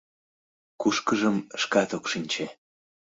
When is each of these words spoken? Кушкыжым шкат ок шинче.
Кушкыжым 0.81 1.37
шкат 1.61 1.89
ок 1.97 2.05
шинче. 2.11 2.45